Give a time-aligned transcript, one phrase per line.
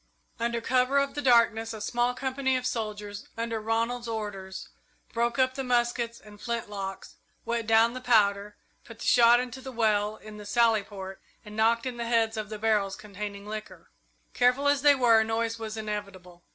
[0.39, 4.69] Under cover of the darkness a small company of soldiers, under Ronald's orders,
[5.13, 9.61] broke up the muskets and flint locks, wet down the powder, put the shot into
[9.61, 13.45] the well in the sally port, and knocked in the heads of the barrels containing
[13.45, 13.91] liquor.
[14.33, 16.41] Careful as they were, noise was inevitable.